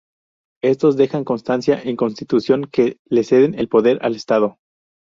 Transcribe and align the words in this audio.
Estos 0.63 0.97
dejan 0.97 1.23
constancia 1.23 1.79
en 1.79 1.95
constitución 1.95 2.63
que 2.65 2.97
le 3.05 3.23
ceden 3.23 3.53
el 3.59 3.69
poder 3.69 3.99
al 4.01 4.15
Estado. 4.15 4.57